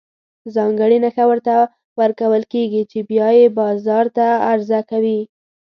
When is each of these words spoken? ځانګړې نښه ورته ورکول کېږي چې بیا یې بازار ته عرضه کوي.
ځانګړې 0.55 0.97
نښه 1.05 1.25
ورته 1.31 1.53
ورکول 2.01 2.43
کېږي 2.53 2.81
چې 2.91 2.99
بیا 3.09 3.27
یې 3.39 3.47
بازار 3.59 4.05
ته 4.17 4.25
عرضه 4.51 4.79
کوي. 4.91 5.19